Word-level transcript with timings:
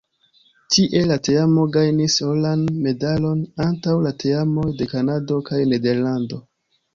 Tie 0.75 1.01
la 1.09 1.17
teamo 1.27 1.65
gajnis 1.75 2.15
oran 2.29 2.63
medalon 2.85 3.43
antaŭ 3.67 3.95
la 4.07 4.15
teamoj 4.25 4.65
de 4.81 4.89
Kanado 4.95 5.39
kaj 5.53 5.61
Nederlando. 5.77 6.43